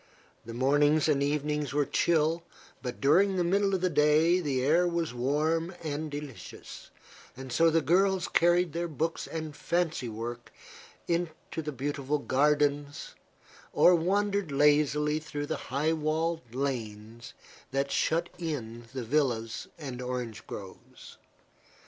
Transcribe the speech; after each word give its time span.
The 0.47 0.55
mornings 0.55 1.07
and 1.07 1.21
evenings 1.21 1.73
were 1.73 1.85
chill, 1.85 2.41
but 2.81 2.99
during 2.99 3.35
the 3.35 3.43
middle 3.43 3.75
of 3.75 3.81
the 3.81 3.89
day 3.91 4.39
the 4.39 4.63
air 4.63 4.87
was 4.87 5.13
warm 5.13 5.75
and 5.83 6.09
delicious; 6.09 6.89
so 7.49 7.69
the 7.69 7.83
girls 7.83 8.27
carried 8.27 8.73
their 8.73 8.87
books 8.87 9.27
and 9.27 9.55
fancy 9.55 10.09
work 10.09 10.51
into 11.07 11.61
the 11.61 11.71
beautiful 11.71 12.17
gardens 12.17 13.13
or 13.73 13.93
wandered 13.93 14.51
lazily 14.51 15.19
through 15.19 15.45
the 15.45 15.57
high 15.69 15.93
walled 15.93 16.55
lanes 16.55 17.35
that 17.69 17.91
shut 17.91 18.27
in 18.39 18.85
the 18.95 19.03
villas 19.03 19.67
and 19.77 20.01
orange 20.01 20.47
groves. 20.47 21.19